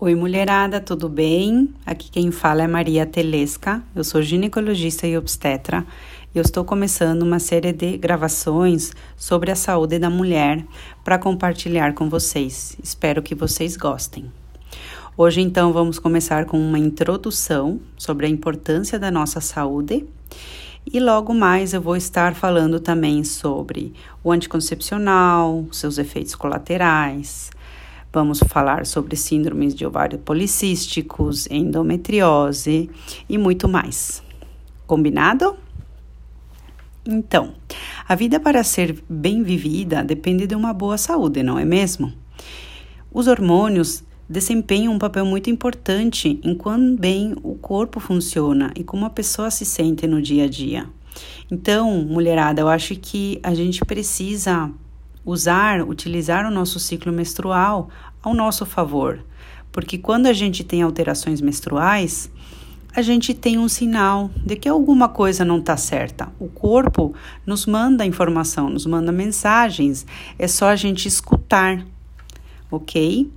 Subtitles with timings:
[0.00, 1.72] Oi, mulherada, tudo bem?
[1.86, 3.80] Aqui quem fala é Maria Telesca.
[3.94, 5.86] Eu sou ginecologista e obstetra.
[6.34, 10.66] Eu estou começando uma série de gravações sobre a saúde da mulher
[11.04, 12.76] para compartilhar com vocês.
[12.82, 14.32] Espero que vocês gostem.
[15.16, 20.04] Hoje, então, vamos começar com uma introdução sobre a importância da nossa saúde.
[20.84, 27.52] E logo mais eu vou estar falando também sobre o anticoncepcional, seus efeitos colaterais,
[28.14, 32.88] Vamos falar sobre síndromes de ovário policísticos, endometriose
[33.28, 34.22] e muito mais.
[34.86, 35.56] Combinado?
[37.04, 37.54] Então,
[38.08, 42.12] a vida para ser bem vivida depende de uma boa saúde, não é mesmo?
[43.12, 49.06] Os hormônios desempenham um papel muito importante em quão bem o corpo funciona e como
[49.06, 50.88] a pessoa se sente no dia a dia.
[51.50, 54.70] Então, mulherada, eu acho que a gente precisa
[55.24, 57.88] usar, utilizar o nosso ciclo menstrual
[58.22, 59.24] ao nosso favor,
[59.72, 62.30] porque quando a gente tem alterações menstruais,
[62.94, 66.32] a gente tem um sinal de que alguma coisa não está certa.
[66.38, 67.12] O corpo
[67.44, 70.06] nos manda informação, nos manda mensagens,
[70.38, 71.84] é só a gente escutar,
[72.70, 73.28] ok?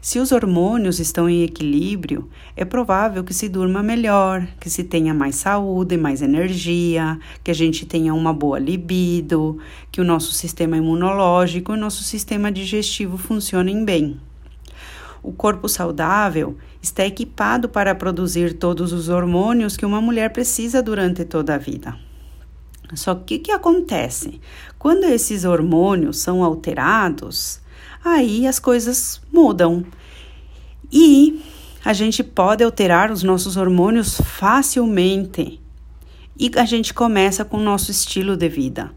[0.00, 5.14] Se os hormônios estão em equilíbrio, é provável que se durma melhor, que se tenha
[5.14, 9.58] mais saúde, mais energia, que a gente tenha uma boa libido,
[9.90, 14.18] que o nosso sistema imunológico e o nosso sistema digestivo funcionem bem.
[15.22, 21.24] O corpo saudável está equipado para produzir todos os hormônios que uma mulher precisa durante
[21.26, 21.94] toda a vida.
[22.94, 24.40] Só que o que acontece?
[24.78, 27.59] Quando esses hormônios são alterados,
[28.04, 29.84] aí as coisas mudam.
[30.92, 31.42] E
[31.84, 35.60] a gente pode alterar os nossos hormônios facilmente.
[36.38, 38.90] E a gente começa com o nosso estilo de vida,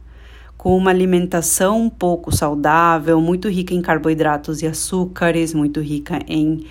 [0.58, 6.66] com uma alimentação um pouco saudável, muito rica em carboidratos e açúcares, muito rica em,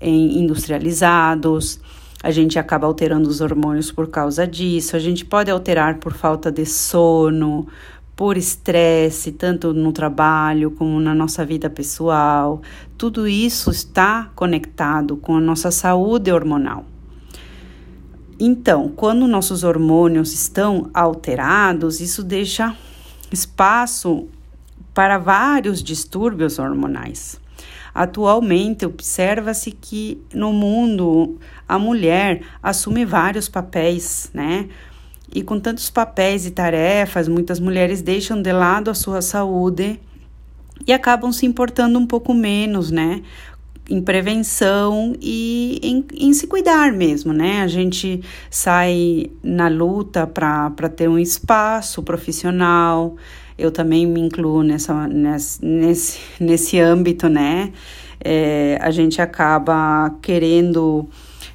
[0.00, 1.80] em industrializados.
[2.22, 4.94] A gente acaba alterando os hormônios por causa disso.
[4.94, 7.66] A gente pode alterar por falta de sono,
[8.14, 12.60] por estresse, tanto no trabalho como na nossa vida pessoal.
[12.96, 16.84] Tudo isso está conectado com a nossa saúde hormonal.
[18.38, 22.76] Então, quando nossos hormônios estão alterados, isso deixa
[23.30, 24.28] espaço
[24.92, 27.40] para vários distúrbios hormonais.
[27.94, 34.68] Atualmente, observa-se que no mundo a mulher assume vários papéis, né?
[35.34, 39.98] E com tantos papéis e tarefas, muitas mulheres deixam de lado a sua saúde
[40.86, 43.22] e acabam se importando um pouco menos, né?
[43.88, 47.62] Em prevenção e em, em se cuidar mesmo, né?
[47.62, 53.16] A gente sai na luta para ter um espaço profissional.
[53.56, 57.72] Eu também me incluo nessa, nesse, nesse, nesse âmbito, né?
[58.22, 61.08] É, a gente acaba querendo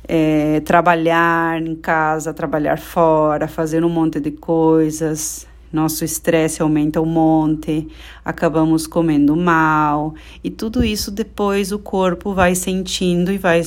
[0.07, 5.47] é, trabalhar em casa, trabalhar fora, fazer um monte de coisas.
[5.72, 7.90] Nosso estresse aumenta um monte,
[8.23, 13.62] acabamos comendo mal, e tudo isso depois o corpo vai sentindo e vai,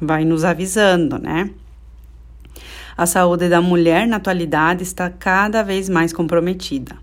[0.00, 1.50] vai nos avisando, né?
[2.96, 6.96] A saúde da mulher na atualidade está cada vez mais comprometida.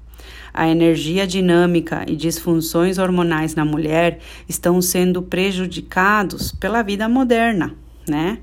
[0.53, 4.19] A energia dinâmica e disfunções hormonais na mulher
[4.49, 7.75] estão sendo prejudicados pela vida moderna,
[8.07, 8.39] né?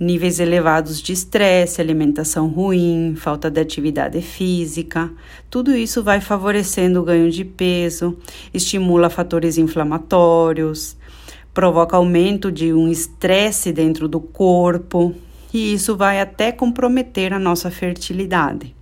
[0.00, 5.10] níveis elevados de estresse, alimentação ruim, falta de atividade física.
[5.50, 8.16] Tudo isso vai favorecendo o ganho de peso,
[8.54, 10.96] estimula fatores inflamatórios,
[11.52, 15.14] provoca aumento de um estresse dentro do corpo,
[15.52, 18.77] e isso vai até comprometer a nossa fertilidade.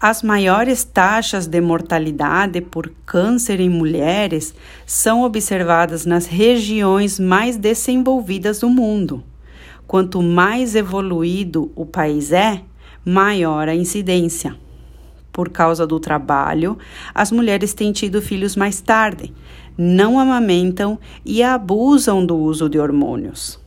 [0.00, 4.54] As maiores taxas de mortalidade por câncer em mulheres
[4.86, 9.24] são observadas nas regiões mais desenvolvidas do mundo.
[9.88, 12.62] Quanto mais evoluído o país é,
[13.04, 14.54] maior a incidência.
[15.32, 16.78] Por causa do trabalho,
[17.12, 19.34] as mulheres têm tido filhos mais tarde,
[19.76, 23.58] não amamentam e abusam do uso de hormônios.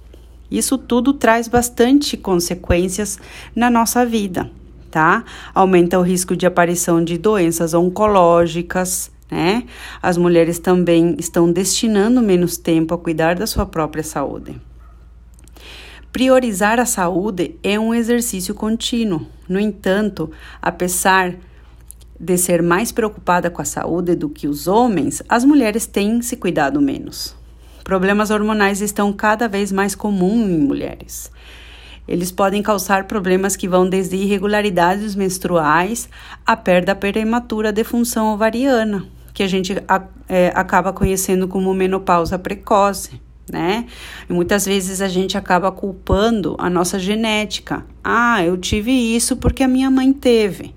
[0.49, 3.19] Isso tudo traz bastante consequências
[3.53, 4.49] na nossa vida,
[4.91, 5.23] tá?
[5.55, 9.63] Aumenta o risco de aparição de doenças oncológicas, né?
[10.03, 14.59] As mulheres também estão destinando menos tempo a cuidar da sua própria saúde.
[16.11, 19.25] Priorizar a saúde é um exercício contínuo.
[19.47, 20.29] No entanto,
[20.61, 21.35] apesar
[22.19, 26.35] de ser mais preocupada com a saúde do que os homens, as mulheres têm se
[26.35, 27.33] cuidado menos.
[27.83, 31.31] Problemas hormonais estão cada vez mais comuns em mulheres.
[32.07, 36.09] Eles podem causar problemas que vão desde irregularidades menstruais
[36.45, 39.75] à perda prematura de função ovariana, que a gente
[40.27, 43.21] é, acaba conhecendo como menopausa precoce
[43.51, 43.85] né?
[44.29, 47.85] E muitas vezes a gente acaba culpando a nossa genética.
[48.03, 50.73] Ah, eu tive isso porque a minha mãe teve.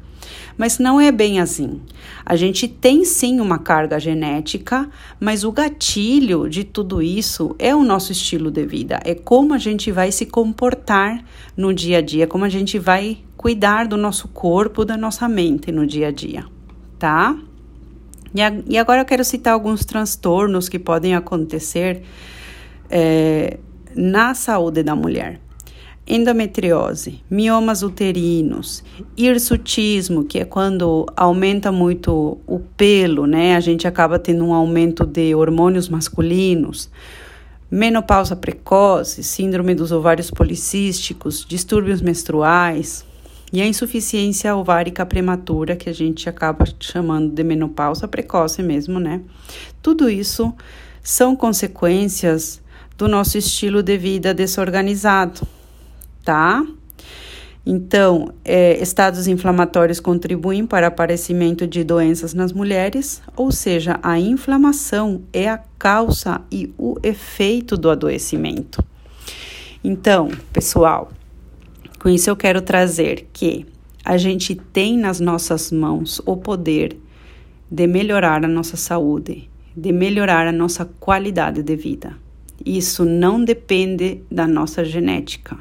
[0.56, 1.80] Mas não é bem assim.
[2.24, 7.82] A gente tem sim uma carga genética, mas o gatilho de tudo isso é o
[7.82, 11.24] nosso estilo de vida, é como a gente vai se comportar
[11.56, 15.70] no dia a dia, como a gente vai cuidar do nosso corpo, da nossa mente
[15.70, 16.44] no dia a dia,
[16.98, 17.36] tá?
[18.68, 22.02] E, agora eu quero citar alguns transtornos que podem acontecer
[22.90, 23.58] é,
[23.94, 25.40] na saúde da mulher.
[26.06, 28.84] Endometriose, miomas uterinos,
[29.16, 33.56] hirsutismo, que é quando aumenta muito o pelo, né?
[33.56, 36.90] A gente acaba tendo um aumento de hormônios masculinos,
[37.70, 43.04] menopausa precoce, síndrome dos ovários policísticos, distúrbios menstruais,
[43.50, 49.22] e a insuficiência ovárica prematura, que a gente acaba chamando de menopausa precoce mesmo, né?
[49.80, 50.52] Tudo isso
[51.02, 52.60] são consequências
[52.98, 55.46] do nosso estilo de vida desorganizado,
[56.24, 56.64] tá?
[57.66, 64.18] Então, é, estados inflamatórios contribuem para o aparecimento de doenças nas mulheres, ou seja, a
[64.18, 68.84] inflamação é a causa e o efeito do adoecimento.
[69.82, 71.10] Então, pessoal,
[71.98, 73.64] com isso, eu quero trazer que
[74.04, 76.98] a gente tem nas nossas mãos o poder
[77.70, 82.14] de melhorar a nossa saúde, de melhorar a nossa qualidade de vida.
[82.64, 85.56] Isso não depende da nossa genética,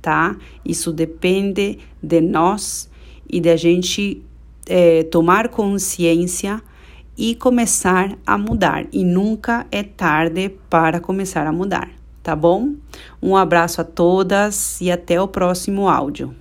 [0.00, 0.36] tá?
[0.64, 2.90] Isso depende de nós
[3.28, 4.22] e de a gente
[4.66, 6.62] é, tomar consciência
[7.16, 8.86] e começar a mudar.
[8.92, 12.74] E nunca é tarde para começar a mudar tá bom?
[13.22, 16.34] Um abraço a todas e até o próximo áudio.